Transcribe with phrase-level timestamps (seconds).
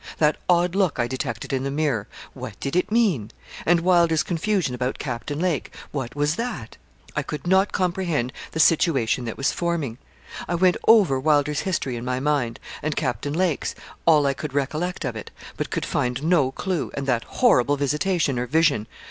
[0.17, 3.29] That odd look I detected in the mirror what did it mean?
[3.67, 6.77] and Wylder's confusion about Captain Lake what was that?
[7.15, 9.99] I could not comprehend the situation that was forming.
[10.47, 13.75] I went over Wylder's history in my mind, and Captain Lake's
[14.07, 18.39] all I could recollect of it but could find no clue, and that horrible visitation
[18.39, 18.87] or vision!